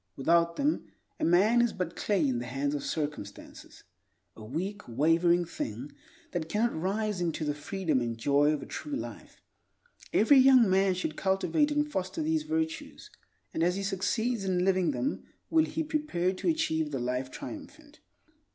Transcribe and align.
Without 0.15 0.55
them, 0.55 0.87
a 1.19 1.23
man 1.23 1.61
is 1.61 1.73
but 1.73 1.95
clay 1.95 2.27
in 2.27 2.39
the 2.39 2.47
hands 2.47 2.73
of 2.73 2.83
circumstances; 2.83 3.83
a 4.35 4.43
weak, 4.43 4.81
wavering 4.87 5.45
thing 5.45 5.91
that 6.31 6.49
cannot 6.49 6.75
rise 6.75 7.21
into 7.21 7.45
the 7.45 7.53
freedom 7.53 8.01
and 8.01 8.17
joy 8.17 8.51
of 8.51 8.63
a 8.63 8.65
true 8.65 8.95
life. 8.95 9.43
Every 10.11 10.39
young 10.39 10.67
man 10.67 10.95
should 10.95 11.15
cultivate 11.15 11.69
and 11.69 11.87
foster 11.87 12.23
these 12.23 12.41
virtues, 12.41 13.11
and 13.53 13.61
as 13.61 13.75
he 13.75 13.83
succeeds 13.83 14.43
in 14.43 14.65
living 14.65 14.89
them 14.89 15.23
will 15.51 15.65
he 15.65 15.83
prepare 15.83 16.33
to 16.33 16.47
achieve 16.49 16.89
the 16.89 16.97
Life 16.99 17.29
Triumphant. 17.29 17.99